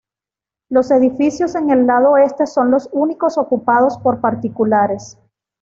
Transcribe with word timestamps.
Los 0.69 0.89
edificios 0.89 1.53
en 1.53 1.69
el 1.69 1.85
lado 1.85 2.13
oeste 2.13 2.47
son 2.47 2.71
los 2.71 2.89
únicos 2.91 3.37
ocupados 3.37 3.99
por 3.99 4.19
particulares. 4.19 5.19